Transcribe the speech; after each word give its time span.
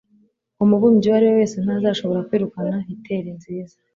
Umubumbyi 0.63 1.07
uwo 1.09 1.15
ari 1.17 1.25
we 1.29 1.33
wese 1.39 1.55
ntazashobora 1.63 2.25
kwirukana 2.27 2.77
hitteri 2.87 3.29
nziza 3.37 3.75